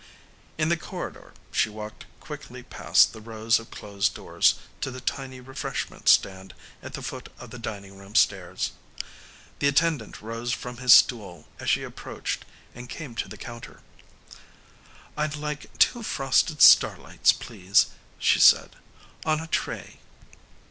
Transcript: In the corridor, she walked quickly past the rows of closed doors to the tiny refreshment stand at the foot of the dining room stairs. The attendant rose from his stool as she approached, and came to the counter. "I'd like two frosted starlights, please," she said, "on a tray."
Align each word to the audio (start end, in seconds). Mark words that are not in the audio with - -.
In 0.57 0.69
the 0.69 0.77
corridor, 0.77 1.31
she 1.51 1.69
walked 1.69 2.05
quickly 2.19 2.63
past 2.63 3.13
the 3.13 3.21
rows 3.21 3.59
of 3.59 3.69
closed 3.69 4.15
doors 4.15 4.55
to 4.81 4.89
the 4.89 4.99
tiny 4.99 5.39
refreshment 5.39 6.09
stand 6.09 6.55
at 6.81 6.93
the 6.93 7.03
foot 7.03 7.31
of 7.37 7.51
the 7.51 7.59
dining 7.59 7.95
room 7.99 8.15
stairs. 8.15 8.71
The 9.59 9.67
attendant 9.67 10.19
rose 10.19 10.53
from 10.53 10.77
his 10.77 10.91
stool 10.91 11.45
as 11.59 11.69
she 11.69 11.83
approached, 11.83 12.45
and 12.73 12.89
came 12.89 13.13
to 13.13 13.27
the 13.29 13.37
counter. 13.37 13.81
"I'd 15.15 15.35
like 15.35 15.69
two 15.77 16.01
frosted 16.01 16.63
starlights, 16.63 17.31
please," 17.31 17.91
she 18.17 18.39
said, 18.39 18.77
"on 19.23 19.39
a 19.39 19.45
tray." 19.45 19.99